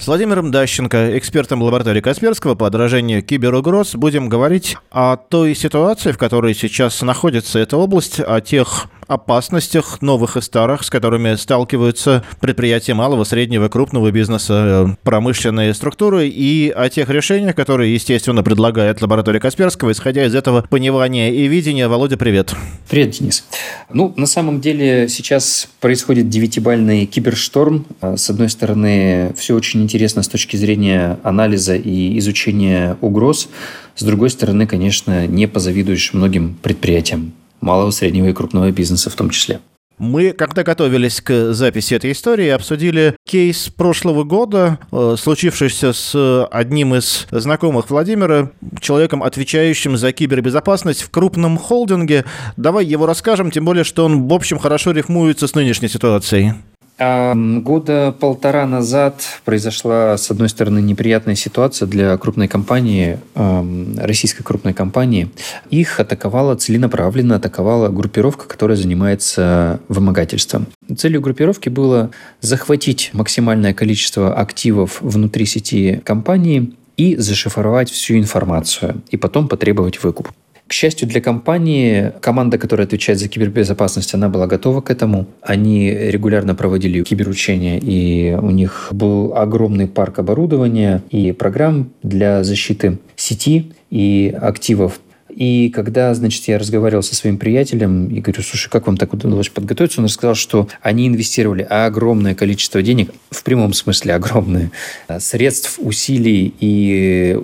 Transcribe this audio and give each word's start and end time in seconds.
С 0.00 0.06
Владимиром 0.06 0.50
Дащенко, 0.50 1.18
экспертом 1.18 1.62
лаборатории 1.62 2.00
Касперского 2.00 2.54
по 2.54 2.66
отражению 2.66 3.22
киберугроз, 3.22 3.94
будем 3.96 4.30
говорить 4.30 4.78
о 4.90 5.18
той 5.18 5.54
ситуации, 5.54 6.12
в 6.12 6.16
которой 6.16 6.54
сейчас 6.54 7.02
находится 7.02 7.58
эта 7.58 7.76
область, 7.76 8.18
о 8.18 8.40
тех 8.40 8.86
опасностях 9.10 10.00
новых 10.02 10.36
и 10.36 10.40
старых, 10.40 10.84
с 10.84 10.90
которыми 10.90 11.34
сталкиваются 11.34 12.22
предприятия 12.40 12.94
малого, 12.94 13.24
среднего, 13.24 13.68
крупного 13.68 14.12
бизнеса, 14.12 14.86
э, 14.88 14.96
промышленные 15.02 15.74
структуры, 15.74 16.28
и 16.28 16.70
о 16.70 16.88
тех 16.88 17.10
решениях, 17.10 17.56
которые, 17.56 17.92
естественно, 17.92 18.44
предлагает 18.44 19.02
лаборатория 19.02 19.40
Касперского, 19.40 19.90
исходя 19.90 20.24
из 20.24 20.34
этого 20.36 20.62
понимания 20.62 21.34
и 21.34 21.48
видения. 21.48 21.88
Володя, 21.88 22.16
привет. 22.16 22.54
Привет, 22.88 23.10
Денис. 23.10 23.44
Ну, 23.92 24.14
на 24.16 24.26
самом 24.26 24.60
деле 24.60 25.08
сейчас 25.08 25.68
происходит 25.80 26.28
девятибальный 26.28 27.04
кибершторм. 27.06 27.86
А, 28.00 28.16
с 28.16 28.30
одной 28.30 28.48
стороны, 28.48 29.34
все 29.36 29.56
очень 29.56 29.82
интересно 29.82 30.22
с 30.22 30.28
точки 30.28 30.56
зрения 30.56 31.18
анализа 31.24 31.74
и 31.74 32.16
изучения 32.20 32.96
угроз. 33.00 33.48
С 33.96 34.04
другой 34.04 34.30
стороны, 34.30 34.68
конечно, 34.68 35.26
не 35.26 35.48
позавидуешь 35.48 36.12
многим 36.12 36.56
предприятиям 36.62 37.32
малого, 37.60 37.90
среднего 37.90 38.26
и 38.26 38.32
крупного 38.32 38.70
бизнеса 38.70 39.10
в 39.10 39.14
том 39.14 39.30
числе. 39.30 39.60
Мы, 40.00 40.32
когда 40.32 40.62
готовились 40.62 41.20
к 41.20 41.52
записи 41.52 41.92
этой 41.92 42.12
истории, 42.12 42.48
обсудили 42.48 43.16
кейс 43.28 43.68
прошлого 43.68 44.24
года, 44.24 44.78
э, 44.90 45.16
случившийся 45.18 45.92
с 45.92 46.46
одним 46.50 46.94
из 46.94 47.26
знакомых 47.30 47.90
Владимира, 47.90 48.50
человеком, 48.80 49.22
отвечающим 49.22 49.98
за 49.98 50.12
кибербезопасность 50.12 51.02
в 51.02 51.10
крупном 51.10 51.58
холдинге. 51.58 52.24
Давай 52.56 52.86
его 52.86 53.04
расскажем, 53.04 53.50
тем 53.50 53.66
более, 53.66 53.84
что 53.84 54.06
он, 54.06 54.26
в 54.26 54.32
общем, 54.32 54.58
хорошо 54.58 54.92
рифмуется 54.92 55.46
с 55.46 55.54
нынешней 55.54 55.88
ситуацией. 55.88 56.54
Года 57.00 58.14
полтора 58.20 58.66
назад 58.66 59.22
произошла, 59.46 60.18
с 60.18 60.30
одной 60.30 60.50
стороны, 60.50 60.80
неприятная 60.82 61.34
ситуация 61.34 61.88
для 61.88 62.14
крупной 62.18 62.46
компании, 62.46 63.18
российской 63.34 64.42
крупной 64.42 64.74
компании. 64.74 65.30
Их 65.70 65.98
атаковала, 65.98 66.56
целенаправленно 66.56 67.36
атаковала 67.36 67.88
группировка, 67.88 68.46
которая 68.46 68.76
занимается 68.76 69.80
вымогательством. 69.88 70.66
Целью 70.94 71.22
группировки 71.22 71.70
было 71.70 72.10
захватить 72.42 73.08
максимальное 73.14 73.72
количество 73.72 74.34
активов 74.34 75.00
внутри 75.00 75.46
сети 75.46 76.02
компании 76.04 76.74
и 76.98 77.16
зашифровать 77.16 77.88
всю 77.90 78.18
информацию, 78.18 79.00
и 79.10 79.16
потом 79.16 79.48
потребовать 79.48 80.02
выкуп. 80.02 80.28
К 80.70 80.72
счастью 80.72 81.08
для 81.08 81.20
компании, 81.20 82.12
команда, 82.20 82.56
которая 82.56 82.86
отвечает 82.86 83.18
за 83.18 83.26
кибербезопасность, 83.26 84.14
она 84.14 84.28
была 84.28 84.46
готова 84.46 84.80
к 84.80 84.88
этому. 84.92 85.26
Они 85.42 85.90
регулярно 85.90 86.54
проводили 86.54 87.02
киберучения, 87.02 87.80
и 87.80 88.38
у 88.40 88.50
них 88.50 88.86
был 88.92 89.36
огромный 89.36 89.88
парк 89.88 90.20
оборудования 90.20 91.02
и 91.10 91.32
программ 91.32 91.90
для 92.04 92.44
защиты 92.44 92.98
сети 93.16 93.72
и 93.90 94.32
активов 94.40 95.00
и 95.34 95.70
когда, 95.70 96.14
значит, 96.14 96.46
я 96.48 96.58
разговаривал 96.58 97.02
со 97.02 97.14
своим 97.14 97.38
приятелем 97.38 98.08
и 98.08 98.20
говорю, 98.20 98.42
слушай, 98.42 98.68
как 98.68 98.86
вам 98.86 98.96
так 98.96 99.12
удалось 99.12 99.48
подготовиться? 99.48 100.00
Он 100.00 100.06
рассказал, 100.06 100.34
что 100.34 100.68
они 100.82 101.08
инвестировали 101.08 101.62
огромное 101.62 102.34
количество 102.34 102.82
денег, 102.82 103.10
в 103.30 103.42
прямом 103.42 103.72
смысле 103.72 104.14
огромное, 104.14 104.70
средств, 105.18 105.78
усилий, 105.78 106.54
и 106.60 107.38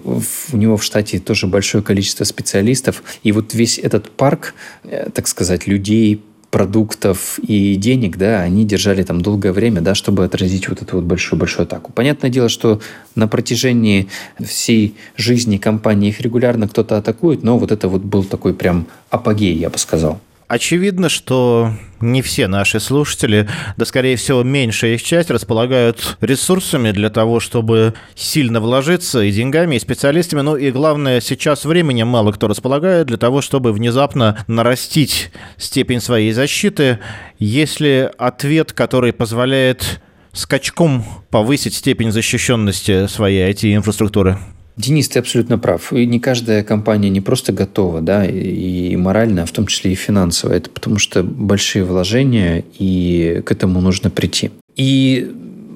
у 0.52 0.56
него 0.56 0.76
в 0.76 0.84
штате 0.84 1.18
тоже 1.18 1.46
большое 1.46 1.82
количество 1.82 2.24
специалистов. 2.24 3.02
И 3.22 3.32
вот 3.32 3.54
весь 3.54 3.78
этот 3.78 4.10
парк, 4.10 4.54
э, 4.84 5.08
так 5.12 5.28
сказать, 5.28 5.66
людей, 5.66 6.22
продуктов 6.50 7.38
и 7.38 7.76
денег, 7.76 8.16
да, 8.16 8.40
они 8.40 8.64
держали 8.64 9.02
там 9.02 9.20
долгое 9.20 9.52
время, 9.52 9.80
да, 9.80 9.94
чтобы 9.94 10.24
отразить 10.24 10.68
вот 10.68 10.82
эту 10.82 10.96
вот 10.96 11.04
большую-большую 11.04 11.64
атаку. 11.64 11.92
Понятное 11.92 12.30
дело, 12.30 12.48
что 12.48 12.80
на 13.14 13.28
протяжении 13.28 14.08
всей 14.42 14.94
жизни 15.16 15.58
компании 15.58 16.08
их 16.10 16.20
регулярно 16.20 16.68
кто-то 16.68 16.96
атакует, 16.96 17.42
но 17.42 17.58
вот 17.58 17.72
это 17.72 17.88
вот 17.88 18.02
был 18.02 18.24
такой 18.24 18.54
прям 18.54 18.86
апогей, 19.10 19.54
я 19.56 19.70
бы 19.70 19.78
сказал. 19.78 20.20
Очевидно, 20.48 21.08
что 21.08 21.72
не 22.00 22.22
все 22.22 22.46
наши 22.46 22.78
слушатели, 22.78 23.48
да, 23.76 23.84
скорее 23.84 24.14
всего, 24.14 24.44
меньшая 24.44 24.94
их 24.94 25.02
часть 25.02 25.28
располагают 25.28 26.16
ресурсами 26.20 26.92
для 26.92 27.10
того, 27.10 27.40
чтобы 27.40 27.94
сильно 28.14 28.60
вложиться 28.60 29.22
и 29.22 29.32
деньгами, 29.32 29.74
и 29.74 29.80
специалистами. 29.80 30.42
Ну 30.42 30.56
и 30.56 30.70
главное, 30.70 31.20
сейчас 31.20 31.64
временем 31.64 32.06
мало 32.06 32.30
кто 32.30 32.46
располагает 32.46 33.08
для 33.08 33.16
того, 33.16 33.40
чтобы 33.40 33.72
внезапно 33.72 34.44
нарастить 34.46 35.32
степень 35.56 36.00
своей 36.00 36.30
защиты. 36.32 37.00
Если 37.40 38.08
ответ, 38.16 38.72
который 38.72 39.12
позволяет 39.12 40.00
скачком 40.32 41.04
повысить 41.30 41.74
степень 41.74 42.12
защищенности 42.12 43.08
своей 43.08 43.50
IT-инфраструктуры? 43.50 44.38
Денис, 44.76 45.08
ты 45.08 45.18
абсолютно 45.18 45.58
прав. 45.58 45.92
И 45.92 46.04
не 46.06 46.20
каждая 46.20 46.62
компания 46.62 47.08
не 47.08 47.22
просто 47.22 47.52
готова, 47.52 48.02
да, 48.02 48.26
и 48.26 48.94
морально, 48.96 49.42
а 49.42 49.46
в 49.46 49.52
том 49.52 49.66
числе 49.66 49.92
и 49.92 49.94
финансово. 49.94 50.52
Это 50.52 50.68
потому 50.68 50.98
что 50.98 51.22
большие 51.22 51.84
вложения, 51.84 52.62
и 52.78 53.42
к 53.46 53.52
этому 53.52 53.80
нужно 53.80 54.10
прийти. 54.10 54.50
И 54.76 55.32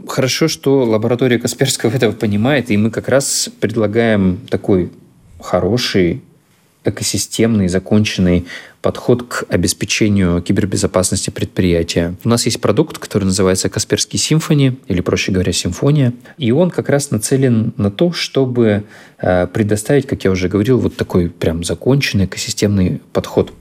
хорошо, 0.06 0.49
что 0.49 0.84
лаборатория 0.84 1.38
Касперского 1.38 1.91
этого 1.94 2.12
понимает, 2.12 2.71
и 2.71 2.77
мы 2.77 2.91
как 2.91 3.09
раз 3.09 3.49
предлагаем 3.61 4.38
такой 4.50 4.91
хороший 5.41 6.21
экосистемный, 6.84 7.69
законченный 7.69 8.47
подход 8.82 9.22
к 9.24 9.44
обеспечению 9.48 10.41
кибербезопасности 10.42 11.30
предприятия. 11.30 12.14
У 12.24 12.28
нас 12.28 12.46
есть 12.46 12.60
продукт, 12.60 12.98
который 12.98 13.24
называется 13.24 13.68
Касперский 13.68 14.18
Симфони, 14.18 14.78
или, 14.88 15.00
проще 15.00 15.32
говоря, 15.32 15.52
Симфония, 15.52 16.14
и 16.38 16.50
он 16.52 16.70
как 16.70 16.88
раз 16.88 17.10
нацелен 17.10 17.72
на 17.76 17.90
то, 17.90 18.12
чтобы 18.12 18.84
э, 19.19 19.46
предоставить, 19.46 20.06
как 20.06 20.24
я 20.24 20.30
уже 20.30 20.48
говорил, 20.48 20.78
вот 20.78 20.96
такой 20.96 21.28
прям 21.28 21.62
законченный 21.64 22.24
экосистемный 22.24 23.00
подход 23.12 23.52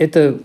это, 0.00 0.38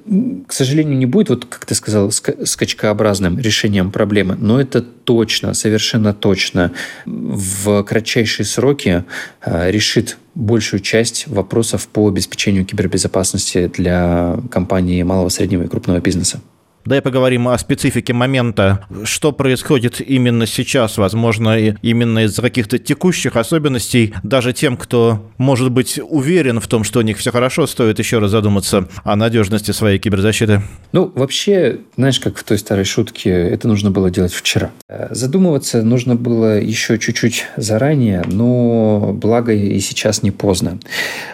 к 0.47 0.51
сожалению, 0.51 0.97
не 0.97 1.05
будет, 1.05 1.29
вот 1.29 1.45
как 1.45 1.65
ты 1.65 1.75
сказал, 1.75 2.11
скачкообразным 2.11 3.39
решением 3.39 3.89
проблемы, 3.89 4.35
но 4.37 4.59
это 4.59 4.81
точно, 4.81 5.53
совершенно 5.53 6.13
точно 6.13 6.73
в 7.05 7.81
кратчайшие 7.83 8.45
сроки 8.45 9.05
а, 9.39 9.71
решит 9.71 10.17
большую 10.35 10.81
часть 10.81 11.27
вопросов 11.27 11.87
по 11.87 12.07
обеспечению 12.07 12.65
кибербезопасности 12.65 13.67
для 13.67 14.37
компаний 14.51 15.03
малого, 15.03 15.29
среднего 15.29 15.63
и 15.63 15.67
крупного 15.67 15.99
бизнеса. 15.99 16.41
Давай 16.85 17.01
поговорим 17.01 17.47
о 17.47 17.57
специфике 17.57 18.13
момента. 18.13 18.85
Что 19.05 19.31
происходит 19.31 20.01
именно 20.07 20.45
сейчас, 20.45 20.99
возможно, 20.99 21.57
именно 21.57 22.25
из-за 22.25 22.43
каких-то 22.43 22.77
текущих 22.77 23.37
особенностей. 23.37 24.13
Даже 24.21 24.53
тем, 24.53 24.77
кто, 24.77 25.31
может 25.39 25.71
быть, 25.71 25.99
уверен 26.07 26.59
в 26.59 26.67
том, 26.67 26.83
что 26.83 26.99
у 26.99 27.01
них 27.01 27.17
все 27.17 27.31
хорошо, 27.31 27.65
стоит 27.65 27.97
еще 27.97 28.19
раз 28.19 28.29
задуматься 28.29 28.87
о 29.03 29.15
надежности 29.15 29.71
своей 29.71 29.97
киберзащиты. 29.97 30.61
Ну, 30.91 31.11
вообще, 31.15 31.79
знаешь, 31.97 32.19
как 32.19 32.37
в 32.37 32.43
той 32.43 32.59
старой 32.59 32.85
шутке, 32.85 33.31
это 33.31 33.67
нужно 33.67 33.89
было 33.89 34.11
делать 34.11 34.33
вчера. 34.33 34.69
Задумываться 35.09 35.81
нужно 35.81 36.15
было 36.15 36.59
еще 36.59 36.99
чуть-чуть 36.99 37.45
заранее, 37.57 38.21
но 38.27 39.11
благо 39.11 39.53
и 39.53 39.79
сейчас 39.79 40.21
не 40.21 40.29
поздно. 40.29 40.79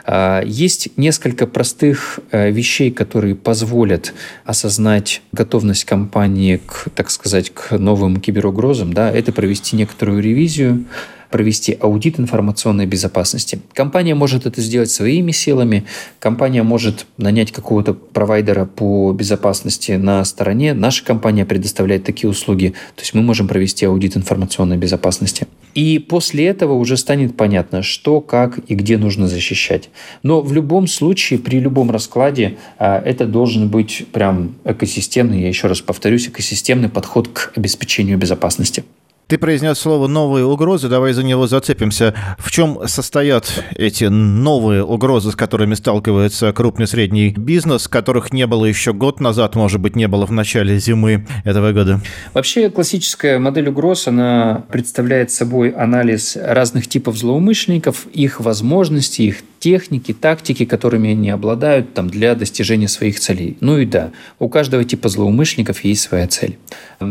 А, 0.06 0.42
есть 0.46 0.98
несколько 0.98 1.46
простых 1.46 2.22
э, 2.32 2.52
вещей, 2.52 2.90
которые 2.90 3.36
позволят 3.36 4.14
осознать 4.46 5.22
готовность 5.42 5.86
компании 5.86 6.62
к, 6.64 6.90
так 6.94 7.10
сказать, 7.10 7.50
к 7.50 7.76
новым 7.76 8.18
киберугрозам, 8.18 8.94
да, 8.94 9.10
это 9.10 9.32
провести 9.32 9.76
некоторую 9.76 10.22
ревизию, 10.22 10.86
провести 11.32 11.76
аудит 11.82 12.20
информационной 12.20 12.86
безопасности. 12.86 13.60
Компания 13.74 14.14
может 14.14 14.46
это 14.46 14.62
сделать 14.62 14.92
своими 14.92 15.32
силами, 15.32 15.86
компания 16.20 16.62
может 16.62 17.08
нанять 17.18 17.52
какого-то 17.52 17.96
провайдера 17.96 18.66
по 18.66 19.12
безопасности 19.14 19.94
на 19.94 20.24
стороне. 20.26 20.76
Наша 20.76 21.04
компания 21.04 21.44
предоставляет 21.44 22.04
такие 22.04 22.30
услуги, 22.30 22.76
то 22.96 23.02
есть 23.02 23.16
мы 23.16 23.24
можем 23.24 23.48
провести 23.48 23.88
аудит 23.88 24.16
информационной 24.16 24.78
безопасности. 24.78 25.48
И 25.74 26.00
после 26.00 26.48
этого 26.48 26.74
уже 26.74 26.98
станет 26.98 27.38
понятно, 27.38 27.82
что, 27.82 28.22
как 28.22 28.60
и 28.68 28.76
где 28.76 28.98
нужно 28.98 29.28
защищать. 29.28 29.90
Но 30.24 30.42
в 30.42 30.54
любом 30.54 30.88
случае, 30.88 31.40
при 31.40 31.60
любом 31.60 31.92
раскладе, 31.92 32.58
а, 32.78 33.02
это 33.04 33.26
должен 33.26 33.70
быть 33.70 34.06
прям 34.12 34.56
экосистемный, 34.66 35.42
я 35.42 35.48
еще 35.48 35.68
раз 35.68 35.82
повторюсь, 35.82 36.28
экосистемный 36.28 36.90
подход 36.90 37.30
к 37.30 37.54
обеспечению 37.56 38.18
безопасности. 38.18 38.84
Ты 39.32 39.38
произнес 39.38 39.80
слово 39.80 40.08
«новые 40.08 40.44
угрозы», 40.44 40.90
давай 40.90 41.14
за 41.14 41.24
него 41.24 41.48
зацепимся. 41.48 42.14
В 42.38 42.52
чем 42.52 42.86
состоят 42.86 43.64
эти 43.78 44.04
новые 44.04 44.84
угрозы, 44.84 45.32
с 45.32 45.38
которыми 45.38 45.74
сталкивается 45.76 46.52
крупный 46.52 46.86
средний 46.86 47.30
бизнес, 47.30 47.88
которых 47.88 48.34
не 48.34 48.46
было 48.46 48.66
еще 48.66 48.92
год 48.92 49.22
назад, 49.22 49.56
может 49.56 49.80
быть, 49.80 49.96
не 49.96 50.10
было 50.10 50.26
в 50.26 50.34
начале 50.34 50.78
зимы 50.80 51.26
этого 51.46 51.72
года? 51.72 52.02
Вообще 52.34 52.70
классическая 52.70 53.40
модель 53.40 53.70
угроз, 53.70 54.10
она 54.10 54.66
представляет 54.70 55.32
собой 55.32 55.70
анализ 55.70 56.36
разных 56.36 56.90
типов 56.90 57.18
злоумышленников, 57.18 58.08
их 58.08 58.42
возможностей, 58.42 59.28
их 59.30 59.44
техники, 59.62 60.12
тактики, 60.12 60.66
которыми 60.66 61.12
они 61.12 61.30
обладают 61.30 61.94
там, 61.94 62.10
для 62.10 62.34
достижения 62.34 62.88
своих 62.88 63.20
целей. 63.20 63.58
Ну 63.62 63.78
и 63.78 63.86
да, 63.86 64.12
у 64.40 64.50
каждого 64.50 64.84
типа 64.84 65.08
злоумышленников 65.08 65.84
есть 65.86 66.02
своя 66.02 66.28
цель. 66.28 66.58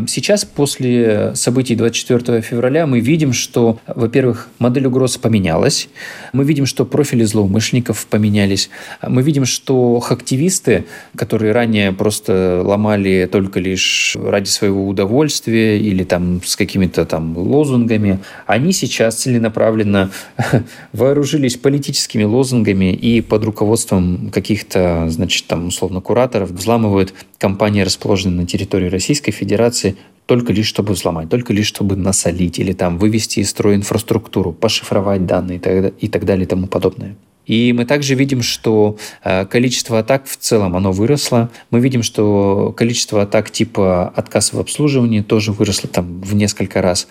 Сейчас, 0.07 0.43
после 0.43 1.33
событий 1.35 1.75
24 1.75 2.41
февраля, 2.41 2.85
мы 2.87 2.99
видим, 2.99 3.31
что, 3.31 3.79
во-первых, 3.87 4.49
модель 4.59 4.87
угрозы 4.87 5.17
поменялась, 5.17 5.87
мы 6.33 6.43
видим, 6.43 6.65
что 6.65 6.85
профили 6.85 7.23
злоумышленников 7.23 8.05
поменялись, 8.07 8.69
мы 9.01 9.23
видим, 9.23 9.45
что 9.45 10.03
активисты, 10.09 10.85
которые 11.15 11.53
ранее 11.53 11.93
просто 11.93 12.63
ломали 12.65 13.29
только 13.31 13.61
лишь 13.61 14.17
ради 14.21 14.49
своего 14.49 14.87
удовольствия 14.87 15.79
или 15.79 16.03
там 16.03 16.41
с 16.43 16.57
какими-то 16.57 17.05
там 17.05 17.37
лозунгами, 17.37 18.19
они 18.45 18.73
сейчас 18.73 19.15
целенаправленно 19.15 20.11
вооружились 20.91 21.55
политическими 21.55 22.23
лозунгами, 22.23 22.40
лозунгами 22.41 22.91
и 22.91 23.21
под 23.21 23.43
руководством 23.43 24.31
каких-то, 24.31 25.07
значит, 25.09 25.45
там, 25.45 25.67
условно, 25.67 26.01
кураторов 26.01 26.49
взламывают 26.49 27.13
компании, 27.37 27.81
расположенные 27.81 28.41
на 28.41 28.47
территории 28.47 28.89
Российской 28.89 29.31
Федерации, 29.31 29.95
только 30.25 30.53
лишь 30.53 30.67
чтобы 30.67 30.93
взломать, 30.93 31.29
только 31.29 31.53
лишь 31.53 31.67
чтобы 31.67 31.95
насолить 31.95 32.57
или 32.57 32.73
там 32.73 32.97
вывести 32.97 33.39
из 33.39 33.49
строя 33.49 33.75
инфраструктуру, 33.75 34.51
пошифровать 34.53 35.25
данные 35.25 35.57
и 35.99 36.07
так 36.07 36.25
далее 36.25 36.45
и 36.45 36.47
тому 36.47 36.67
подобное. 36.67 37.15
И 37.45 37.73
мы 37.73 37.85
также 37.85 38.15
видим, 38.15 38.41
что 38.41 38.97
э, 39.23 39.45
количество 39.45 39.99
атак 39.99 40.25
в 40.25 40.37
целом 40.37 40.75
оно 40.75 40.91
выросло. 40.91 41.49
Мы 41.71 41.79
видим, 41.79 42.03
что 42.03 42.73
количество 42.77 43.23
атак 43.23 43.51
типа 43.51 44.07
отказ 44.15 44.53
в 44.53 44.59
обслуживании 44.59 45.21
тоже 45.21 45.51
выросло 45.51 45.89
там 45.89 46.21
в 46.21 46.35
несколько 46.35 46.81
раз. 46.81 47.07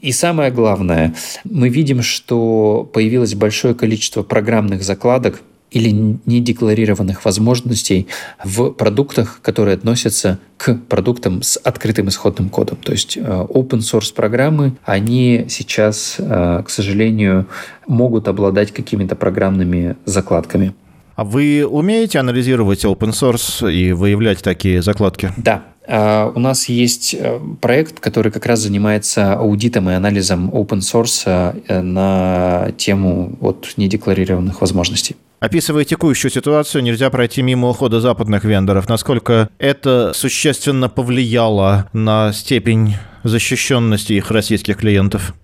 И 0.00 0.12
самое 0.12 0.50
главное, 0.50 1.14
мы 1.44 1.68
видим, 1.68 2.02
что 2.02 2.88
появилось 2.92 3.34
большое 3.34 3.74
количество 3.74 4.22
программных 4.22 4.82
закладок 4.82 5.42
или 5.74 5.90
недекларированных 6.24 7.24
возможностей 7.24 8.06
в 8.42 8.70
продуктах, 8.70 9.40
которые 9.42 9.74
относятся 9.74 10.38
к 10.56 10.76
продуктам 10.88 11.42
с 11.42 11.56
открытым 11.56 12.08
исходным 12.08 12.48
кодом. 12.48 12.78
То 12.80 12.92
есть 12.92 13.16
э, 13.16 13.20
open 13.20 13.80
source 13.80 14.14
программы, 14.14 14.74
они 14.84 15.46
сейчас, 15.48 16.16
э, 16.18 16.62
к 16.64 16.70
сожалению, 16.70 17.46
могут 17.88 18.28
обладать 18.28 18.70
какими-то 18.70 19.16
программными 19.16 19.96
закладками. 20.04 20.74
А 21.16 21.24
вы 21.24 21.66
умеете 21.68 22.18
анализировать 22.20 22.84
open 22.84 23.10
source 23.10 23.72
и 23.72 23.92
выявлять 23.92 24.42
такие 24.42 24.80
закладки? 24.80 25.32
Да, 25.36 25.64
у 25.86 26.40
нас 26.40 26.68
есть 26.68 27.14
э, 27.14 27.38
проект, 27.60 28.00
который 28.00 28.32
как 28.32 28.46
раз 28.46 28.60
занимается 28.60 29.34
аудитом 29.34 29.90
и 29.90 29.92
анализом 29.92 30.48
open 30.50 30.80
source 30.80 31.54
э, 31.66 31.80
на 31.82 32.70
тему 32.78 33.36
вот 33.40 33.74
недекларированных 33.76 34.60
возможностей. 34.62 35.16
Описывая 35.40 35.84
текущую 35.84 36.30
ситуацию, 36.30 36.82
нельзя 36.82 37.10
пройти 37.10 37.42
мимо 37.42 37.68
ухода 37.68 38.00
западных 38.00 38.44
вендоров. 38.44 38.88
Насколько 38.88 39.50
это 39.58 40.12
существенно 40.14 40.88
повлияло 40.88 41.90
на 41.92 42.32
степень 42.32 42.96
защищенности 43.24 44.14
их 44.14 44.30
российских 44.30 44.78
клиентов? 44.78 45.34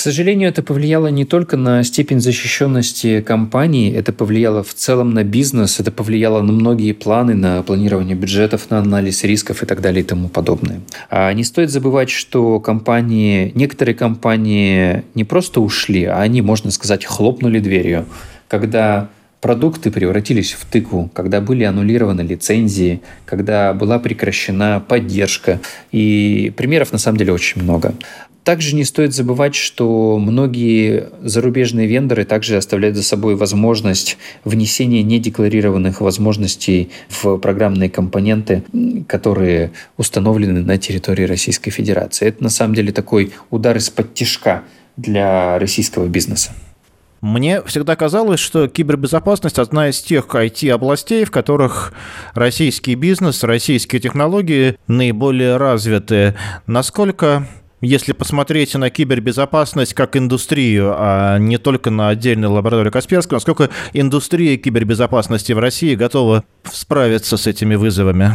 К 0.00 0.02
сожалению, 0.02 0.48
это 0.48 0.62
повлияло 0.62 1.08
не 1.08 1.26
только 1.26 1.58
на 1.58 1.84
степень 1.84 2.20
защищенности 2.20 3.20
компании, 3.20 3.94
это 3.94 4.14
повлияло 4.14 4.62
в 4.62 4.72
целом 4.72 5.12
на 5.12 5.24
бизнес, 5.24 5.78
это 5.78 5.92
повлияло 5.92 6.40
на 6.40 6.52
многие 6.52 6.92
планы, 6.92 7.34
на 7.34 7.62
планирование 7.62 8.16
бюджетов, 8.16 8.70
на 8.70 8.78
анализ 8.78 9.24
рисков 9.24 9.62
и 9.62 9.66
так 9.66 9.82
далее 9.82 10.02
и 10.02 10.06
тому 10.06 10.30
подобное. 10.30 10.80
А 11.10 11.30
не 11.34 11.44
стоит 11.44 11.68
забывать, 11.68 12.08
что 12.08 12.60
компании, 12.60 13.52
некоторые 13.54 13.94
компании 13.94 15.02
не 15.14 15.24
просто 15.24 15.60
ушли, 15.60 16.04
а 16.04 16.22
они, 16.22 16.40
можно 16.40 16.70
сказать, 16.70 17.04
хлопнули 17.04 17.58
дверью, 17.60 18.06
когда 18.48 19.10
продукты 19.40 19.90
превратились 19.90 20.52
в 20.52 20.64
тыкву, 20.64 21.10
когда 21.14 21.40
были 21.40 21.64
аннулированы 21.64 22.20
лицензии, 22.20 23.00
когда 23.24 23.72
была 23.72 23.98
прекращена 23.98 24.84
поддержка. 24.86 25.60
И 25.92 26.52
примеров 26.56 26.92
на 26.92 26.98
самом 26.98 27.18
деле 27.18 27.32
очень 27.32 27.62
много. 27.62 27.94
Также 28.44 28.74
не 28.74 28.84
стоит 28.84 29.14
забывать, 29.14 29.54
что 29.54 30.18
многие 30.18 31.10
зарубежные 31.22 31.86
вендоры 31.86 32.24
также 32.24 32.56
оставляют 32.56 32.96
за 32.96 33.02
собой 33.02 33.36
возможность 33.36 34.16
внесения 34.44 35.02
недекларированных 35.02 36.00
возможностей 36.00 36.90
в 37.10 37.36
программные 37.36 37.90
компоненты, 37.90 38.62
которые 39.06 39.72
установлены 39.98 40.62
на 40.62 40.78
территории 40.78 41.24
Российской 41.24 41.70
Федерации. 41.70 42.28
Это 42.28 42.42
на 42.42 42.50
самом 42.50 42.74
деле 42.74 42.92
такой 42.92 43.32
удар 43.50 43.76
из-под 43.76 44.14
тяжка 44.14 44.62
для 44.96 45.58
российского 45.58 46.08
бизнеса. 46.08 46.52
Мне 47.20 47.62
всегда 47.64 47.96
казалось, 47.96 48.40
что 48.40 48.66
кибербезопасность 48.66 49.58
одна 49.58 49.90
из 49.90 50.00
тех 50.00 50.26
IT-областей, 50.26 51.24
в 51.24 51.30
которых 51.30 51.92
российский 52.34 52.94
бизнес, 52.94 53.44
российские 53.44 54.00
технологии 54.00 54.78
наиболее 54.86 55.58
развиты. 55.58 56.34
Насколько 56.66 57.46
если 57.82 58.12
посмотреть 58.12 58.74
на 58.74 58.90
кибербезопасность 58.90 59.94
как 59.94 60.16
индустрию, 60.16 60.94
а 60.96 61.38
не 61.38 61.56
только 61.58 61.90
на 61.90 62.08
отдельную 62.08 62.52
лабораторию 62.52 62.92
Касперского, 62.92 63.36
насколько 63.36 63.70
индустрия 63.92 64.56
кибербезопасности 64.56 65.52
в 65.52 65.58
России 65.58 65.94
готова 65.94 66.44
справиться 66.64 67.36
с 67.36 67.46
этими 67.46 67.74
вызовами? 67.74 68.32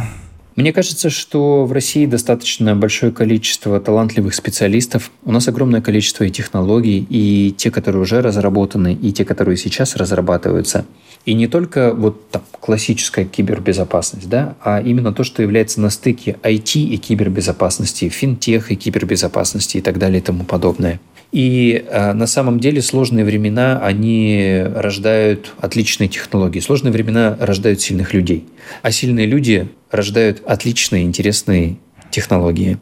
Мне 0.56 0.72
кажется, 0.72 1.10
что 1.10 1.66
в 1.66 1.72
России 1.72 2.06
достаточно 2.06 2.74
большое 2.74 3.12
количество 3.12 3.78
талантливых 3.78 4.34
специалистов. 4.34 5.10
У 5.22 5.30
нас 5.30 5.46
огромное 5.48 5.82
количество 5.82 6.24
и 6.24 6.30
технологий, 6.30 7.06
и 7.10 7.54
те, 7.54 7.70
которые 7.70 8.00
уже 8.00 8.22
разработаны, 8.22 8.94
и 8.94 9.12
те, 9.12 9.26
которые 9.26 9.58
сейчас 9.58 9.96
разрабатываются. 9.96 10.86
И 11.26 11.34
не 11.34 11.46
только 11.46 11.92
вот 11.92 12.30
там, 12.30 12.42
классическая 12.58 13.26
кибербезопасность, 13.26 14.30
да, 14.30 14.56
а 14.62 14.80
именно 14.80 15.12
то, 15.12 15.24
что 15.24 15.42
является 15.42 15.78
на 15.82 15.90
стыке 15.90 16.38
IT 16.42 16.78
и 16.80 16.96
кибербезопасности, 16.96 18.08
финтех 18.08 18.72
и 18.72 18.76
кибербезопасности 18.76 19.76
и 19.76 19.80
так 19.82 19.98
далее 19.98 20.20
и 20.20 20.24
тому 20.24 20.44
подобное. 20.44 21.00
И 21.32 21.84
э, 21.88 22.12
на 22.12 22.26
самом 22.26 22.60
деле 22.60 22.80
сложные 22.80 23.24
времена, 23.24 23.80
они 23.82 24.62
рождают 24.74 25.52
отличные 25.60 26.08
технологии. 26.08 26.60
Сложные 26.60 26.92
времена 26.92 27.36
рождают 27.38 27.80
сильных 27.80 28.14
людей. 28.14 28.44
А 28.82 28.90
сильные 28.90 29.26
люди 29.26 29.68
рождают 29.90 30.42
отличные, 30.46 31.04
интересные 31.04 31.76
технологии. 32.10 32.78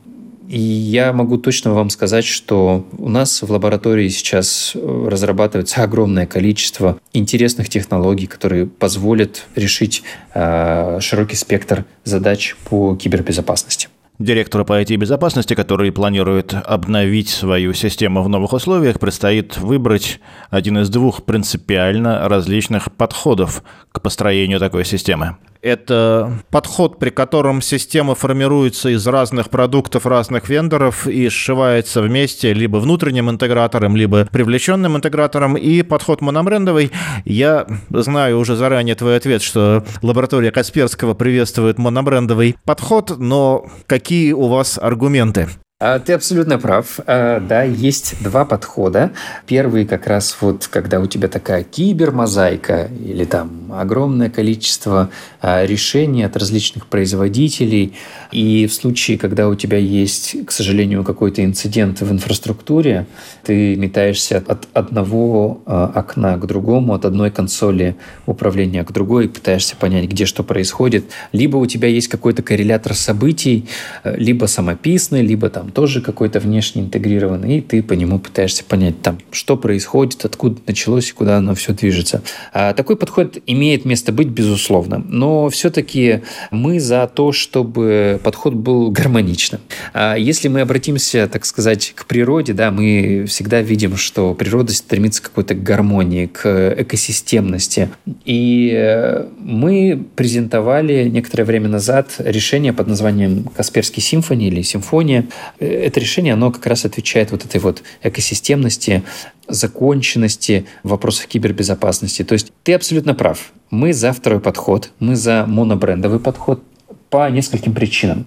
И 0.49 0.59
я 0.59 1.13
могу 1.13 1.39
точно 1.39 1.73
вам 1.73 1.89
сказать, 1.89 2.25
что 2.25 2.87
у 2.99 3.09
нас 3.09 3.43
в 3.43 3.51
лаборатории 3.51 4.09
сейчас 4.09 4.73
э, 4.75 5.09
разрабатывается 5.11 5.83
огромное 5.83 6.27
количество 6.27 7.01
интересных 7.15 7.71
технологий, 7.71 8.27
которые 8.27 8.67
позволят 8.67 9.47
решить 9.57 10.03
э, 10.35 10.99
широкий 11.01 11.37
спектр 11.37 11.87
задач 12.05 12.57
по 12.69 12.95
кибербезопасности 12.95 13.89
директору 14.19 14.65
по 14.65 14.81
IT-безопасности, 14.81 15.55
который 15.55 15.93
планирует 15.93 16.55
обновить 16.55 17.29
свою 17.29 17.73
систему 17.73 18.23
в 18.23 18.29
новых 18.29 18.53
условиях, 18.53 19.01
предстоит 19.01 19.57
выбрать 19.57 20.21
один 20.51 20.79
из 20.79 20.89
двух 20.89 21.25
принципиально 21.25 22.29
различных 22.29 22.93
подходов 22.93 23.63
к 23.93 24.01
построению 24.01 24.61
такой 24.61 24.85
системы. 24.85 25.37
Это 25.65 26.31
подход, 26.51 26.99
при 26.99 27.09
котором 27.09 27.63
система 27.63 28.15
формируется 28.15 28.91
из 28.91 29.07
разных 29.07 29.49
продуктов 29.49 30.05
разных 30.05 30.51
вендоров 30.51 31.07
и 31.07 31.31
сшивается 31.31 32.03
вместе 32.03 32.53
либо 32.53 32.77
внутренним 32.77 33.31
интегратором, 33.31 33.97
либо 33.97 34.27
привлеченным 34.27 34.95
интегратором. 34.95 35.57
И 35.57 35.81
подход 35.81 36.21
мономрендовый. 36.21 36.93
Я 37.25 37.67
знаю 37.89 38.41
уже 38.41 38.57
заранее 38.57 38.95
твой 38.95 39.17
ответ, 39.17 39.41
что 39.41 39.83
лаборатория 40.03 40.51
Касперского 40.51 41.15
приветствует 41.15 41.79
мономрендовый 41.79 42.57
подход, 42.67 43.15
но 43.17 43.67
какие 43.87 44.33
у 44.33 44.49
вас 44.49 44.79
аргументы? 44.79 45.49
А, 45.87 45.99
ты 45.99 46.15
абсолютно 46.15 46.59
прав. 46.59 46.99
А, 47.07 47.41
да, 47.41 47.63
есть 47.63 48.15
два 48.23 48.47
подхода. 48.47 49.13
Первый 49.47 49.85
как 49.85 50.07
раз 50.07 50.35
вот, 50.41 50.67
когда 50.67 50.99
у 50.99 51.07
тебя 51.07 51.29
такая 51.29 51.63
кибермозаика 51.63 52.89
или 53.05 53.27
там 53.27 53.71
огромное 53.71 54.31
количество 54.31 55.11
а, 55.43 55.67
решений 55.67 56.23
от 56.23 56.39
различных 56.39 56.87
производителей. 56.87 57.93
И 58.33 58.67
в 58.67 58.73
случае, 58.73 59.19
когда 59.19 59.47
у 59.47 59.55
тебя 59.57 59.77
есть, 59.77 60.47
к 60.47 60.53
сожалению, 60.53 61.05
какой-то 61.05 61.45
инцидент 61.45 62.01
в 62.01 62.11
инфраструктуре, 62.11 63.07
ты 63.43 63.77
метаешься 63.77 64.39
от 64.39 64.67
одного 64.73 65.61
окна 65.67 66.39
к 66.39 66.47
другому, 66.47 66.95
от 66.95 67.05
одной 67.05 67.31
консоли 67.31 67.95
управления 68.25 68.85
к 68.85 68.93
другой, 68.93 69.29
пытаешься 69.29 69.77
понять, 69.77 70.07
где 70.09 70.25
что 70.25 70.45
происходит. 70.45 71.05
Либо 71.33 71.59
у 71.59 71.67
тебя 71.67 71.89
есть 71.89 72.09
какой-то 72.09 72.43
коррелятор 72.43 72.95
событий, 72.95 73.69
либо 74.03 74.47
самописный, 74.47 75.21
либо 75.21 75.51
там 75.51 75.71
тоже 75.75 76.01
какой-то 76.01 76.41
внешне 76.41 76.83
интегрированный, 76.83 77.59
и 77.59 77.61
ты 77.61 77.83
по 77.83 77.93
нему 77.93 78.19
пытаешься 78.19 78.65
понять, 78.65 79.03
там, 79.03 79.19
что 79.31 79.57
происходит, 79.57 80.25
откуда 80.25 80.61
началось 80.67 81.11
и 81.11 81.13
куда 81.13 81.39
оно 81.39 81.55
все 81.55 81.73
движется. 81.73 82.23
А 82.53 82.73
такой 82.73 82.97
подход 82.97 83.39
имеет 83.47 83.85
место 83.85 84.13
быть, 84.13 84.29
безусловно. 84.29 85.05
Но 85.07 85.49
все-таки 85.51 86.23
мы 86.51 86.81
за 86.81 87.11
то, 87.13 87.33
чтобы 87.33 88.21
подход 88.23 88.55
был 88.55 88.91
гармоничным. 88.91 89.61
А 89.93 90.15
если 90.15 90.49
мы 90.49 90.61
обратимся, 90.61 91.29
так 91.31 91.45
сказать, 91.45 91.93
к 91.95 92.07
природе, 92.07 92.53
да, 92.53 92.71
мы 92.71 93.25
всегда 93.29 93.61
видим, 93.61 93.97
что 93.97 94.35
природа 94.35 94.73
стремится 94.73 95.23
к 95.23 95.27
какой-то 95.27 95.55
гармонии, 95.55 96.27
к 96.27 96.75
экосистемности. 96.79 97.91
И 98.25 98.73
э, 98.75 99.27
мы 99.39 100.05
презентовали 100.15 101.09
некоторое 101.09 101.45
время 101.45 101.69
назад 101.69 102.15
решение 102.19 102.73
под 102.73 102.87
названием 102.87 103.45
Касперский 103.57 104.03
симфония 104.03 104.49
или 104.49 104.63
симфония. 104.63 105.27
Это 105.65 106.01
решение, 106.01 106.35
оно 106.35 106.51
как 106.51 106.67
раз 106.67 106.85
отвечает 106.85 107.31
вот 107.31 107.45
этой 107.45 107.61
вот 107.61 107.83
экосистемности, 108.03 109.03
законченности 109.49 110.67
вопросов 110.83 111.27
кибербезопасности. 111.27 112.25
То 112.25 112.35
есть 112.35 112.53
ты 112.63 112.75
абсолютно 112.75 113.15
прав. 113.15 113.53
Мы 113.71 113.93
за 113.93 114.13
второй 114.13 114.41
подход, 114.41 114.91
мы 114.99 115.17
за 115.17 115.45
монобрендовый 115.47 116.21
подход 116.21 116.63
по 117.11 117.31
нескольким 117.31 117.75
причинам. 117.75 118.27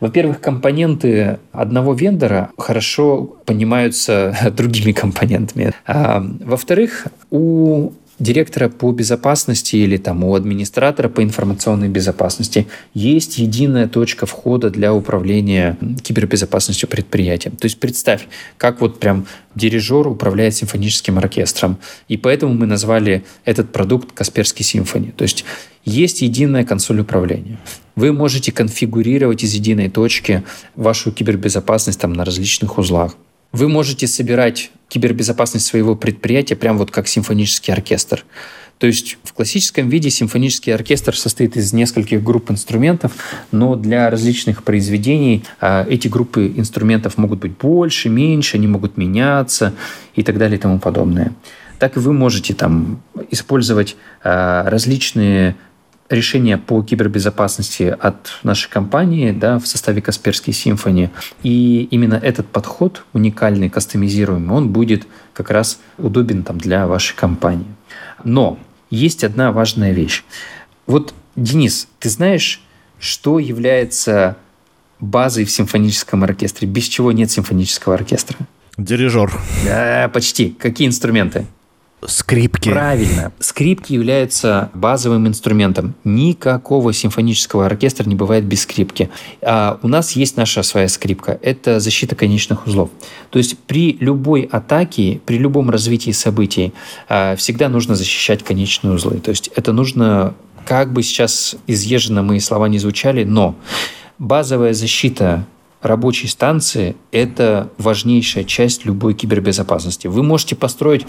Во-первых, 0.00 0.40
компоненты 0.40 1.38
одного 1.52 1.92
вендора 1.92 2.50
хорошо 2.56 3.36
понимаются 3.44 4.34
другими 4.56 4.92
компонентами. 4.92 5.72
А, 5.86 6.24
во-вторых, 6.40 7.06
у 7.30 7.90
директора 8.20 8.68
по 8.68 8.92
безопасности 8.92 9.76
или 9.76 9.96
там 9.96 10.22
у 10.22 10.34
администратора 10.34 11.08
по 11.08 11.22
информационной 11.22 11.88
безопасности 11.88 12.68
есть 12.94 13.38
единая 13.38 13.88
точка 13.88 14.26
входа 14.26 14.70
для 14.70 14.94
управления 14.94 15.76
кибербезопасностью 16.02 16.88
предприятия. 16.88 17.50
То 17.50 17.64
есть 17.64 17.80
представь, 17.80 18.28
как 18.58 18.80
вот 18.80 19.00
прям 19.00 19.26
дирижер 19.54 20.06
управляет 20.06 20.54
симфоническим 20.54 21.18
оркестром. 21.18 21.78
И 22.08 22.16
поэтому 22.16 22.54
мы 22.54 22.66
назвали 22.66 23.24
этот 23.44 23.72
продукт 23.72 24.12
Касперский 24.12 24.64
симфони. 24.64 25.12
То 25.16 25.22
есть 25.22 25.44
есть 25.84 26.20
единая 26.20 26.64
консоль 26.64 27.00
управления. 27.00 27.58
Вы 27.96 28.12
можете 28.12 28.52
конфигурировать 28.52 29.42
из 29.42 29.54
единой 29.54 29.88
точки 29.88 30.42
вашу 30.76 31.10
кибербезопасность 31.10 31.98
там 31.98 32.12
на 32.12 32.24
различных 32.24 32.78
узлах. 32.78 33.16
Вы 33.52 33.68
можете 33.68 34.06
собирать 34.06 34.70
кибербезопасность 34.90 35.64
своего 35.64 35.96
предприятия 35.96 36.56
прям 36.56 36.76
вот 36.76 36.90
как 36.90 37.08
симфонический 37.08 37.72
оркестр. 37.72 38.24
То 38.78 38.86
есть 38.86 39.18
в 39.24 39.34
классическом 39.34 39.90
виде 39.90 40.08
симфонический 40.10 40.74
оркестр 40.74 41.14
состоит 41.16 41.56
из 41.56 41.72
нескольких 41.74 42.22
групп 42.22 42.50
инструментов, 42.50 43.12
но 43.52 43.76
для 43.76 44.10
различных 44.10 44.64
произведений 44.64 45.44
а, 45.60 45.86
эти 45.88 46.08
группы 46.08 46.50
инструментов 46.56 47.18
могут 47.18 47.40
быть 47.40 47.56
больше, 47.56 48.08
меньше, 48.08 48.56
они 48.56 48.66
могут 48.66 48.96
меняться 48.96 49.74
и 50.14 50.22
так 50.22 50.38
далее 50.38 50.58
и 50.58 50.60
тому 50.60 50.78
подобное. 50.78 51.32
Так 51.78 51.98
и 51.98 52.00
вы 52.00 52.14
можете 52.14 52.54
там 52.54 53.02
использовать 53.30 53.96
а, 54.24 54.68
различные 54.68 55.56
решения 56.10 56.58
по 56.58 56.82
кибербезопасности 56.82 57.84
от 57.98 58.38
нашей 58.42 58.68
компании 58.68 59.30
да, 59.30 59.58
в 59.58 59.66
составе 59.66 60.02
Касперский 60.02 60.52
Симфони. 60.52 61.10
И 61.42 61.88
именно 61.90 62.14
этот 62.14 62.48
подход, 62.48 63.04
уникальный, 63.12 63.70
кастомизируемый, 63.70 64.56
он 64.56 64.68
будет 64.70 65.06
как 65.32 65.50
раз 65.50 65.80
удобен 65.98 66.42
там, 66.42 66.58
для 66.58 66.86
вашей 66.86 67.16
компании. 67.16 67.68
Но 68.24 68.58
есть 68.90 69.22
одна 69.24 69.52
важная 69.52 69.92
вещь. 69.92 70.24
Вот, 70.86 71.14
Денис, 71.36 71.86
ты 72.00 72.10
знаешь, 72.10 72.60
что 72.98 73.38
является 73.38 74.36
базой 74.98 75.44
в 75.44 75.50
симфоническом 75.50 76.24
оркестре? 76.24 76.66
Без 76.66 76.84
чего 76.84 77.12
нет 77.12 77.30
симфонического 77.30 77.94
оркестра? 77.94 78.36
Дирижер. 78.76 79.32
Да, 79.64 80.10
почти. 80.12 80.50
Какие 80.50 80.88
инструменты? 80.88 81.46
Скрипки. 82.06 82.70
Правильно. 82.70 83.32
Скрипки 83.40 83.92
являются 83.92 84.70
базовым 84.74 85.28
инструментом. 85.28 85.94
Никакого 86.04 86.92
симфонического 86.92 87.66
оркестра 87.66 88.08
не 88.08 88.14
бывает 88.14 88.44
без 88.44 88.62
скрипки. 88.62 89.10
А 89.42 89.78
у 89.82 89.88
нас 89.88 90.12
есть 90.12 90.36
наша 90.36 90.62
своя 90.62 90.88
скрипка. 90.88 91.38
Это 91.42 91.78
защита 91.78 92.16
конечных 92.16 92.66
узлов. 92.66 92.90
То 93.30 93.38
есть 93.38 93.58
при 93.58 93.96
любой 94.00 94.42
атаке, 94.42 95.20
при 95.26 95.36
любом 95.36 95.68
развитии 95.68 96.12
событий 96.12 96.72
а, 97.08 97.36
всегда 97.36 97.68
нужно 97.68 97.94
защищать 97.94 98.42
конечные 98.42 98.94
узлы. 98.94 99.18
То 99.18 99.30
есть 99.30 99.50
это 99.54 99.72
нужно, 99.72 100.34
как 100.64 100.92
бы 100.92 101.02
сейчас 101.02 101.56
изъезженно 101.66 102.22
мои 102.22 102.40
слова 102.40 102.66
не 102.66 102.78
звучали, 102.78 103.24
но 103.24 103.54
базовая 104.18 104.72
защита 104.72 105.44
рабочей 105.82 106.28
станции– 106.28 106.96
это 107.12 107.70
важнейшая 107.78 108.44
часть 108.44 108.84
любой 108.84 109.14
кибербезопасности. 109.14 110.06
Вы 110.06 110.22
можете 110.22 110.56
построить 110.56 111.06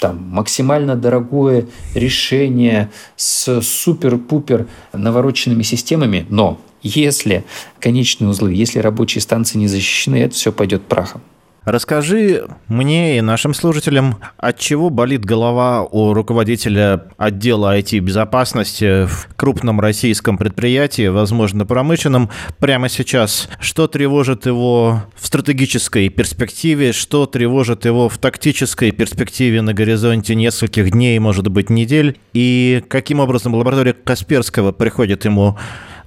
там 0.00 0.28
максимально 0.30 0.96
дорогое 0.96 1.66
решение 1.94 2.90
с 3.16 3.60
супер-пупер 3.60 4.66
навороченными 4.92 5.62
системами, 5.62 6.26
но 6.28 6.58
если 6.82 7.44
конечные 7.78 8.30
узлы, 8.30 8.54
если 8.54 8.78
рабочие 8.78 9.20
станции 9.20 9.58
не 9.58 9.68
защищены, 9.68 10.16
это 10.16 10.34
все 10.34 10.50
пойдет 10.50 10.82
прахом. 10.82 11.20
Расскажи 11.64 12.48
мне 12.68 13.18
и 13.18 13.20
нашим 13.20 13.52
слушателям, 13.52 14.16
от 14.38 14.58
чего 14.58 14.88
болит 14.88 15.26
голова 15.26 15.84
у 15.84 16.14
руководителя 16.14 17.04
отдела 17.18 17.78
IT-безопасности 17.78 19.04
в 19.04 19.28
крупном 19.36 19.78
российском 19.78 20.38
предприятии, 20.38 21.08
возможно, 21.08 21.66
промышленном, 21.66 22.30
прямо 22.58 22.88
сейчас. 22.88 23.48
Что 23.60 23.88
тревожит 23.88 24.46
его 24.46 25.02
в 25.14 25.26
стратегической 25.26 26.08
перспективе, 26.08 26.92
что 26.92 27.26
тревожит 27.26 27.84
его 27.84 28.08
в 28.08 28.16
тактической 28.16 28.90
перспективе 28.90 29.60
на 29.60 29.74
горизонте 29.74 30.34
нескольких 30.34 30.90
дней, 30.92 31.18
может 31.18 31.48
быть, 31.48 31.68
недель, 31.68 32.18
и 32.32 32.82
каким 32.88 33.20
образом 33.20 33.54
лаборатория 33.54 33.92
Касперского 33.92 34.72
приходит 34.72 35.26
ему 35.26 35.58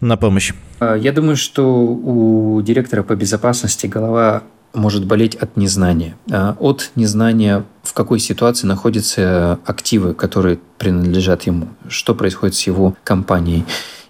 на 0.01 0.17
помощь? 0.17 0.51
Я 0.81 1.11
думаю, 1.13 1.37
что 1.37 1.63
у 1.63 2.61
директора 2.61 3.03
по 3.03 3.15
безопасности 3.15 3.87
голова 3.87 4.43
может 4.73 5.05
болеть 5.05 5.35
от 5.35 5.55
незнания. 5.57 6.15
А, 6.31 6.55
от 6.59 6.91
незнания, 6.95 7.65
в 7.83 7.93
какой 7.93 8.19
ситуации 8.19 8.67
находятся 8.67 9.59
активы, 9.65 10.13
которые 10.13 10.59
принадлежат 10.77 11.43
ему, 11.43 11.69
что 11.87 12.15
происходит 12.15 12.55
с 12.55 12.63
его 12.67 12.95
компанией. 13.03 13.65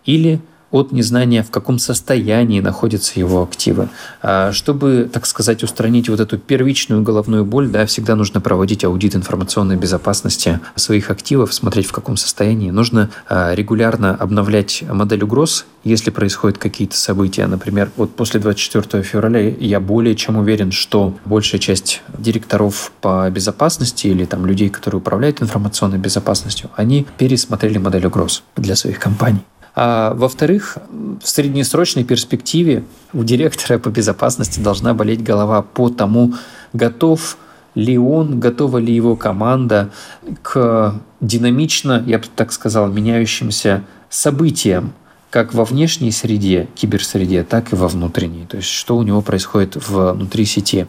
Или 0.05 0.41
от 0.73 0.91
незнания, 0.91 1.43
в 1.43 1.51
каком 1.51 1.77
состоянии 1.77 2.59
находятся 2.59 3.19
его 3.19 3.43
активы. 3.43 3.89
А, 4.23 4.51
чтобы, 4.51 5.07
так 5.11 5.27
сказать, 5.27 5.63
устранить 5.63 6.09
вот 6.09 6.19
эту 6.19 6.39
первичную 6.39 7.03
головную 7.03 7.45
боль, 7.45 7.69
да, 7.69 7.85
всегда 7.85 8.15
нужно 8.15 8.41
проводить 8.41 8.83
аудит 8.83 9.15
информационной 9.15 9.75
безопасности 9.77 10.59
своих 10.75 11.11
активов, 11.11 11.53
смотреть, 11.53 11.85
в 11.85 11.91
каком 11.91 12.17
состоянии. 12.17 12.71
Нужно 12.71 13.11
а, 13.29 13.53
регулярно 13.53 14.15
обновлять 14.15 14.83
модель 14.89 15.23
угроз, 15.23 15.65
если 15.83 16.09
происходят 16.09 16.57
какие-то 16.57 16.97
события. 16.97 17.45
Например, 17.45 17.91
вот 17.95 18.15
после 18.15 18.39
24 18.39 19.03
февраля 19.03 19.49
я 19.49 19.79
более 19.79 20.15
чем 20.15 20.37
уверен, 20.37 20.71
что 20.71 21.15
большая 21.23 21.61
часть 21.61 22.01
директоров 22.17 22.91
по 22.99 23.29
безопасности 23.29 24.07
или 24.07 24.25
там 24.25 24.47
людей, 24.47 24.69
которые 24.69 25.01
управляют 25.01 25.43
информационной 25.43 25.99
безопасностью, 25.99 26.71
они 26.75 27.05
пересмотрели 27.19 27.77
модель 27.77 28.07
угроз 28.07 28.41
для 28.55 28.75
своих 28.75 28.97
компаний. 28.97 29.41
А, 29.75 30.13
во-вторых, 30.13 30.77
в 31.21 31.27
среднесрочной 31.27 32.03
перспективе 32.03 32.83
у 33.13 33.23
директора 33.23 33.79
по 33.79 33.89
безопасности 33.89 34.59
должна 34.59 34.93
болеть 34.93 35.23
голова 35.23 35.61
по 35.61 35.89
тому, 35.89 36.33
готов 36.73 37.37
ли 37.75 37.97
он, 37.97 38.39
готова 38.39 38.77
ли 38.77 38.93
его 38.93 39.15
команда 39.15 39.89
к 40.43 40.95
динамично, 41.21 42.03
я 42.05 42.19
бы 42.19 42.25
так 42.35 42.51
сказал, 42.51 42.87
меняющимся 42.87 43.83
событиям, 44.09 44.93
как 45.31 45.55
во 45.55 45.65
внешней 45.65 46.11
среде, 46.11 46.67
киберсреде, 46.75 47.43
так 47.43 47.73
и 47.73 47.75
во 47.75 47.87
внутренней. 47.87 48.45
То 48.45 48.57
есть, 48.57 48.69
что 48.69 48.95
у 48.95 49.01
него 49.01 49.23
происходит 49.23 49.75
внутри 49.75 50.45
сети. 50.45 50.85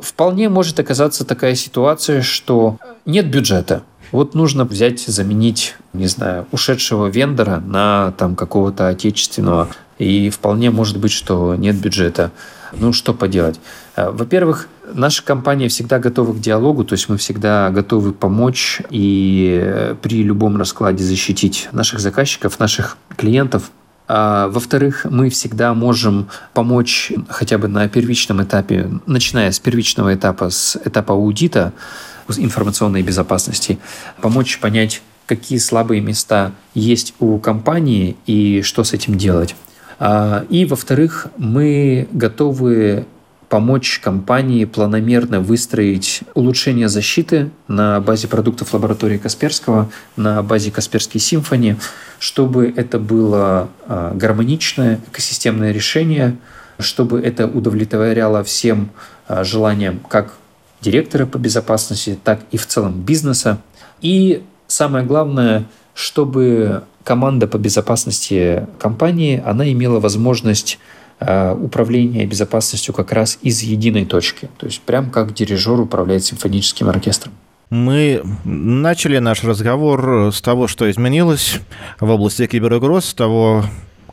Вполне 0.00 0.48
может 0.48 0.78
оказаться 0.78 1.24
такая 1.24 1.56
ситуация, 1.56 2.22
что 2.22 2.78
нет 3.04 3.28
бюджета. 3.28 3.82
Вот 4.12 4.34
нужно 4.34 4.64
взять, 4.64 5.00
заменить, 5.00 5.76
не 5.92 6.06
знаю, 6.06 6.46
ушедшего 6.52 7.06
вендора 7.06 7.60
на 7.60 8.12
там 8.18 8.34
какого-то 8.34 8.88
отечественного. 8.88 9.68
И 9.98 10.30
вполне 10.30 10.70
может 10.70 10.98
быть, 10.98 11.12
что 11.12 11.54
нет 11.54 11.76
бюджета. 11.76 12.32
Ну, 12.72 12.92
что 12.92 13.12
поделать? 13.14 13.60
Э, 13.96 14.10
во-первых, 14.10 14.68
наша 14.92 15.22
компания 15.22 15.68
всегда 15.68 15.98
готова 15.98 16.32
к 16.32 16.40
диалогу, 16.40 16.84
то 16.84 16.94
есть 16.94 17.08
мы 17.08 17.16
всегда 17.16 17.70
готовы 17.70 18.12
помочь 18.12 18.80
и 18.90 19.60
э, 19.62 19.94
при 20.00 20.22
любом 20.22 20.56
раскладе 20.56 21.04
защитить 21.04 21.68
наших 21.72 22.00
заказчиков, 22.00 22.58
наших 22.58 22.96
клиентов. 23.16 23.70
А, 24.12 24.48
во-вторых, 24.48 25.06
мы 25.08 25.30
всегда 25.30 25.72
можем 25.74 26.28
помочь 26.52 27.12
хотя 27.28 27.58
бы 27.58 27.68
на 27.68 27.88
первичном 27.88 28.42
этапе, 28.42 28.90
начиная 29.06 29.52
с 29.52 29.60
первичного 29.60 30.14
этапа, 30.14 30.50
с 30.50 30.76
этапа 30.84 31.14
аудита, 31.14 31.72
информационной 32.38 33.02
безопасности, 33.02 33.78
помочь 34.20 34.58
понять, 34.58 35.02
какие 35.26 35.58
слабые 35.58 36.00
места 36.00 36.52
есть 36.74 37.14
у 37.20 37.38
компании 37.38 38.16
и 38.26 38.62
что 38.62 38.84
с 38.84 38.92
этим 38.92 39.16
делать. 39.16 39.54
А, 39.98 40.44
и, 40.48 40.64
во-вторых, 40.64 41.28
мы 41.36 42.08
готовы 42.12 43.06
помочь 43.50 43.98
компании 43.98 44.64
планомерно 44.64 45.40
выстроить 45.40 46.22
улучшение 46.34 46.88
защиты 46.88 47.50
на 47.68 48.00
базе 48.00 48.28
продуктов 48.28 48.72
лаборатории 48.72 49.18
Касперского, 49.18 49.90
на 50.16 50.42
базе 50.42 50.70
Касперский 50.70 51.20
Симфони, 51.20 51.76
чтобы 52.18 52.72
это 52.74 52.98
было 52.98 53.68
а, 53.86 54.14
гармоничное 54.14 55.00
экосистемное 55.10 55.72
решение, 55.72 56.36
чтобы 56.78 57.20
это 57.20 57.46
удовлетворяло 57.46 58.44
всем 58.44 58.90
а, 59.26 59.42
желаниям 59.42 60.00
как 60.08 60.34
директора 60.80 61.26
по 61.26 61.38
безопасности, 61.38 62.18
так 62.22 62.40
и 62.50 62.56
в 62.56 62.66
целом 62.66 63.00
бизнеса. 63.00 63.58
И 64.00 64.42
самое 64.66 65.04
главное, 65.04 65.64
чтобы 65.94 66.84
команда 67.04 67.46
по 67.46 67.58
безопасности 67.58 68.66
компании, 68.78 69.42
она 69.44 69.70
имела 69.70 70.00
возможность 70.00 70.78
э, 71.18 71.54
управления 71.54 72.26
безопасностью 72.26 72.94
как 72.94 73.12
раз 73.12 73.38
из 73.42 73.62
единой 73.62 74.04
точки. 74.04 74.48
То 74.58 74.66
есть 74.66 74.80
прям 74.82 75.10
как 75.10 75.34
дирижер 75.34 75.80
управляет 75.80 76.24
симфоническим 76.24 76.88
оркестром. 76.88 77.32
Мы 77.70 78.22
начали 78.44 79.18
наш 79.18 79.44
разговор 79.44 80.32
с 80.34 80.42
того, 80.42 80.66
что 80.66 80.90
изменилось 80.90 81.60
в 82.00 82.10
области 82.10 82.46
киберугроз, 82.48 83.04
с 83.04 83.14
того, 83.14 83.64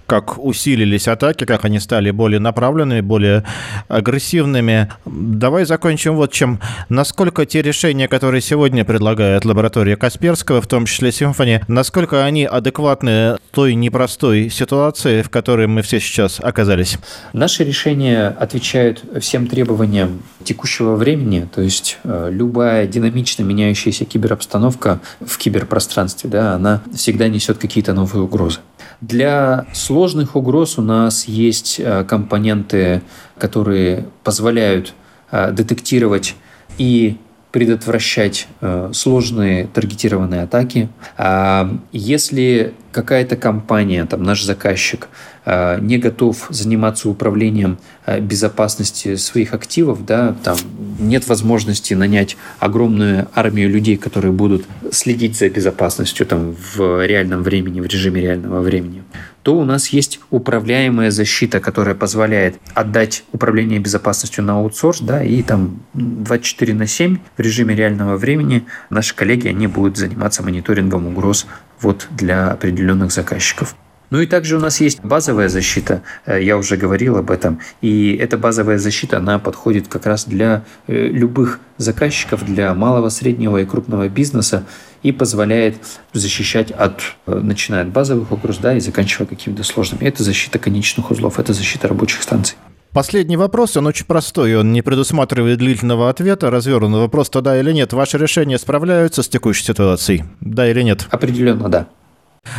как 0.08 0.44
усилились 0.44 1.08
атаки, 1.08 1.44
как 1.46 1.66
они 1.66 1.80
стали 1.80 2.12
более 2.12 2.40
направленными, 2.40 3.02
более 3.02 3.44
агрессивными. 3.90 4.92
Давай 5.06 5.66
закончим 5.66 6.16
вот 6.16 6.32
чем. 6.32 6.60
Насколько 6.90 7.46
те 7.46 7.62
решения, 7.62 8.08
которые 8.08 8.42
сегодня 8.42 8.86
предлагает 8.86 9.46
лаборатория 9.46 9.98
Касперского, 9.98 10.62
в 10.62 10.68
том 10.68 10.86
числе 10.86 11.12
Симфони, 11.12 11.62
насколько 11.68 12.26
они 12.26 12.46
адекватны 12.46 13.38
той 13.52 13.76
непростой 13.76 14.50
ситуации, 14.50 15.22
в 15.22 15.30
которой 15.30 15.68
мы 15.68 15.82
все 15.82 16.00
сейчас 16.00 16.40
оказались? 16.40 16.98
Наши 17.34 17.64
решения 17.64 18.28
отвечают 18.28 19.04
всем 19.20 19.48
требованиям 19.48 20.24
текущего 20.44 20.96
времени, 20.96 21.48
то 21.54 21.62
есть 21.62 21.98
э, 22.04 22.30
любая 22.32 22.88
динамично 22.88 23.44
меняющаяся 23.44 24.06
киберобстановка 24.06 25.02
в 25.20 25.38
киберпространстве, 25.38 26.30
да, 26.30 26.54
она 26.54 26.82
всегда 26.96 27.28
несет 27.28 27.58
какие-то 27.58 27.94
новые 27.94 28.24
угрозы. 28.24 28.60
Для 29.02 29.68
сложных 29.74 30.36
угроз 30.36 30.80
у 30.80 30.82
нас 30.82 31.26
есть 31.26 31.80
э, 31.80 32.04
компоненты, 32.04 33.04
которые 33.38 34.06
позволяют 34.24 34.94
э, 35.32 35.52
детектировать 35.52 36.36
и 36.80 37.18
предотвращать 37.52 38.48
э, 38.62 38.90
сложные 38.94 39.68
таргетированные 39.68 40.44
атаки. 40.44 40.90
А 41.16 41.72
если 41.92 42.74
какая-то 42.92 43.36
компания, 43.36 44.04
там 44.06 44.24
наш 44.24 44.44
заказчик, 44.44 45.08
не 45.46 45.98
готов 45.98 46.48
заниматься 46.50 47.08
управлением 47.08 47.78
безопасности 48.20 49.16
своих 49.16 49.54
активов, 49.54 50.06
да, 50.06 50.36
там 50.44 50.58
нет 51.00 51.28
возможности 51.28 51.94
нанять 51.94 52.38
огромную 52.60 53.28
армию 53.34 53.70
людей, 53.70 53.98
которые 53.98 54.32
будут 54.32 54.66
следить 54.92 55.38
за 55.38 55.50
безопасностью 55.50 56.26
там, 56.26 56.56
в 56.76 57.06
реальном 57.06 57.44
времени, 57.44 57.82
в 57.82 57.86
режиме 57.86 58.22
реального 58.22 58.62
времени, 58.62 59.04
то 59.44 59.58
у 59.58 59.64
нас 59.64 59.88
есть 59.90 60.20
управляемая 60.30 61.10
защита, 61.10 61.60
которая 61.60 61.96
позволяет 61.96 62.56
отдать 62.74 63.24
управление 63.32 63.80
безопасностью 63.80 64.44
на 64.44 64.58
аутсорс, 64.58 65.00
да, 65.00 65.24
и 65.24 65.42
там 65.42 65.80
24 65.94 66.74
на 66.74 66.88
7 66.88 67.18
в 67.38 67.40
режиме 67.40 67.76
реального 67.76 68.18
времени 68.18 68.66
наши 68.90 69.16
коллеги, 69.16 69.48
они 69.48 69.68
будут 69.68 69.98
заниматься 69.98 70.44
мониторингом 70.44 71.08
угроз 71.08 71.48
вот 71.80 72.08
для 72.12 72.52
определенных 72.52 73.12
заказчиков. 73.12 73.76
Ну 74.10 74.22
и 74.22 74.26
также 74.26 74.56
у 74.56 74.60
нас 74.60 74.80
есть 74.80 75.04
базовая 75.04 75.50
защита, 75.50 76.02
э, 76.26 76.42
я 76.42 76.58
уже 76.58 76.78
говорил 76.78 77.18
об 77.18 77.30
этом, 77.30 77.60
и 77.82 78.16
эта 78.16 78.38
базовая 78.38 78.78
защита, 78.78 79.18
она 79.18 79.38
подходит 79.38 79.88
как 79.90 80.06
раз 80.06 80.26
для 80.26 80.64
э, 80.88 81.08
любых 81.08 81.60
заказчиков, 81.78 82.46
для 82.46 82.74
малого, 82.74 83.10
среднего 83.10 83.58
и 83.58 83.66
крупного 83.66 84.08
бизнеса 84.08 84.64
и 85.04 85.12
позволяет 85.12 85.76
защищать 86.14 86.72
от, 86.72 87.02
э, 87.26 87.36
начиная 87.36 87.84
от 87.84 87.90
базовых 87.90 88.32
угроз, 88.32 88.58
да, 88.58 88.76
и 88.76 88.80
заканчивая 88.80 89.28
какими-то 89.28 89.64
сложными. 89.64 90.06
Это 90.06 90.24
защита 90.24 90.58
конечных 90.58 91.12
узлов, 91.12 91.38
это 91.38 91.52
защита 91.54 91.90
рабочих 91.90 92.22
станций. 92.22 92.58
Последний 92.94 93.38
вопрос, 93.38 93.76
он 93.78 93.86
очень 93.88 94.06
простой, 94.06 94.56
он 94.56 94.72
не 94.72 94.82
предусматривает 94.82 95.60
длительного 95.60 96.10
ответа, 96.10 96.50
развернутый 96.50 97.02
вопрос, 97.02 97.30
то 97.30 97.42
да 97.42 97.60
или 97.60 97.72
нет. 97.72 97.94
Ваши 97.94 98.18
решения 98.18 98.58
справляются 98.58 99.22
с 99.22 99.28
текущей 99.28 99.66
ситуацией? 99.66 100.24
Да 100.40 100.68
или 100.68 100.82
нет? 100.82 101.06
Определенно, 101.12 101.68
да. 101.70 101.88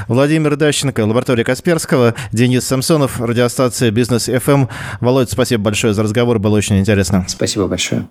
Владимир 0.08 0.56
Дащенко, 0.56 1.00
лаборатория 1.04 1.44
Касперского, 1.44 2.14
Денис 2.32 2.64
Самсонов, 2.64 3.20
радиостанция 3.20 3.90
«Бизнес 3.90 4.28
FM». 4.28 4.68
Володь, 5.00 5.30
спасибо 5.30 5.64
большое 5.64 5.94
за 5.94 6.02
разговор, 6.02 6.38
было 6.38 6.56
очень 6.56 6.78
интересно. 6.78 7.24
Спасибо 7.28 7.66
большое. 7.66 8.08